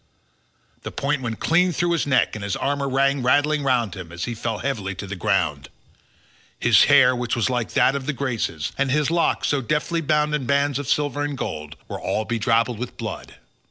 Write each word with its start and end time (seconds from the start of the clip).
The 0.81 0.89
point 0.91 1.21
went 1.21 1.39
clean 1.39 1.71
through 1.71 1.91
his 1.91 2.07
neck, 2.07 2.33
and 2.35 2.43
his 2.43 2.55
armour 2.55 2.89
rang 2.89 3.21
rattling 3.21 3.61
round 3.61 3.93
him 3.95 4.11
as 4.11 4.25
he 4.25 4.33
fell 4.33 4.57
heavily 4.57 4.95
to 4.95 5.05
the 5.05 5.15
ground. 5.15 5.69
His 6.59 6.85
hair 6.85 7.15
which 7.15 7.35
was 7.35 7.51
like 7.51 7.73
that 7.73 7.95
of 7.95 8.07
the 8.07 8.11
Graces, 8.13 8.71
and 8.79 8.89
his 8.89 9.11
locks 9.11 9.49
so 9.49 9.61
deftly 9.61 10.01
bound 10.01 10.33
in 10.33 10.47
bands 10.47 10.79
of 10.79 10.87
silver 10.89 11.21
and 11.21 11.37
gold, 11.37 11.75
were 11.87 12.01
all 12.01 12.25
bedrabbled 12.25 12.79
with 12.79 12.97
blood. 12.97 13.35